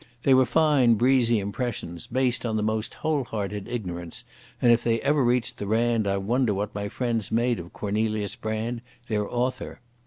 They 0.23 0.33
were 0.33 0.47
fine 0.47 0.95
breezy 0.95 1.37
impressions, 1.37 2.07
based 2.07 2.43
on 2.43 2.57
the 2.57 2.63
most 2.63 2.95
whole 2.95 3.23
hearted 3.23 3.67
ignorance, 3.69 4.23
and 4.59 4.71
if 4.71 4.83
they 4.83 4.99
ever 5.01 5.23
reached 5.23 5.57
the 5.59 5.67
Rand 5.67 6.07
I 6.07 6.17
wonder 6.17 6.55
what 6.55 6.73
my 6.73 6.89
friends 6.89 7.29
there 7.29 7.35
made 7.35 7.59
of 7.59 7.71
Cornelius 7.71 8.35
Brand, 8.35 8.81
their 9.07 9.31
author. 9.31 9.79